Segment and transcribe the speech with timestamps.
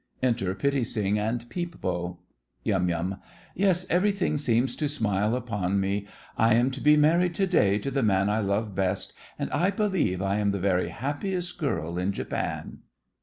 [0.23, 2.21] Enter Pitti Sing and Peep Bo.
[2.63, 3.17] YUM.
[3.53, 6.07] Yes, everything seems to smile upon me.
[6.35, 9.69] I am to be married to day to the man I love best and I
[9.69, 12.79] believe I am the very happiest girl in Japan!